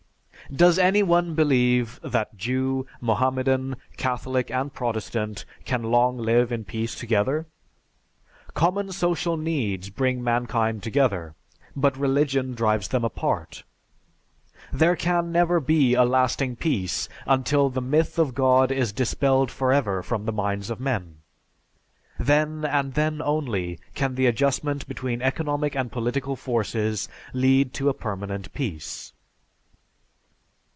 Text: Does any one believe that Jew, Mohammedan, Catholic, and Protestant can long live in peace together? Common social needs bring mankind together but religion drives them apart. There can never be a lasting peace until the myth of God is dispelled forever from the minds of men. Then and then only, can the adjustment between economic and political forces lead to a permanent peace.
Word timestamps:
Does 0.53 0.77
any 0.77 1.01
one 1.01 1.33
believe 1.33 1.97
that 2.03 2.35
Jew, 2.35 2.85
Mohammedan, 2.99 3.77
Catholic, 3.95 4.51
and 4.51 4.73
Protestant 4.73 5.45
can 5.63 5.81
long 5.83 6.17
live 6.17 6.51
in 6.51 6.65
peace 6.65 6.93
together? 6.93 7.45
Common 8.53 8.91
social 8.91 9.37
needs 9.37 9.89
bring 9.89 10.21
mankind 10.21 10.83
together 10.83 11.35
but 11.73 11.95
religion 11.95 12.53
drives 12.53 12.89
them 12.89 13.05
apart. 13.05 13.63
There 14.73 14.97
can 14.97 15.31
never 15.31 15.61
be 15.61 15.93
a 15.93 16.03
lasting 16.03 16.57
peace 16.57 17.07
until 17.25 17.69
the 17.69 17.79
myth 17.79 18.19
of 18.19 18.35
God 18.35 18.73
is 18.73 18.91
dispelled 18.91 19.51
forever 19.51 20.03
from 20.03 20.25
the 20.25 20.33
minds 20.33 20.69
of 20.69 20.81
men. 20.81 21.19
Then 22.19 22.65
and 22.65 22.93
then 22.95 23.21
only, 23.21 23.79
can 23.95 24.15
the 24.15 24.25
adjustment 24.25 24.85
between 24.85 25.21
economic 25.21 25.77
and 25.77 25.89
political 25.93 26.35
forces 26.35 27.07
lead 27.31 27.73
to 27.75 27.87
a 27.87 27.93
permanent 27.93 28.51
peace. 28.53 29.13